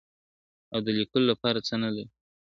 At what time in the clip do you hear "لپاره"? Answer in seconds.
1.31-1.59